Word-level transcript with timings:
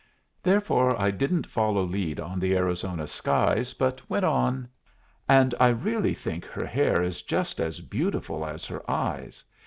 Therefore 0.41 0.99
I 0.99 1.11
didn't 1.11 1.45
follow 1.45 1.83
lead 1.83 2.19
on 2.19 2.39
the 2.39 2.57
Arizona 2.57 3.05
skies, 3.05 3.75
but 3.75 4.09
went 4.09 4.25
on, 4.25 4.67
"And 5.29 5.53
I 5.59 5.67
really 5.67 6.15
think 6.15 6.43
her 6.45 6.65
hair 6.65 7.03
is 7.03 7.21
just 7.21 7.59
as 7.59 7.81
beautiful 7.81 8.43
as 8.43 8.65
her 8.65 8.81
eyes. 8.89 9.45